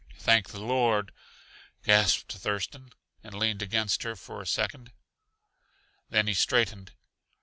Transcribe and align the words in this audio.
"Thank 0.17 0.49
the 0.49 0.59
Lord!" 0.59 1.11
gasped 1.83 2.31
Thurston, 2.33 2.91
and 3.23 3.35
leaned 3.35 3.61
against 3.61 4.01
her 4.01 4.15
for 4.15 4.41
a 4.41 4.47
second. 4.47 4.91
Then 6.09 6.25
he 6.25 6.33
straightened. 6.33 6.93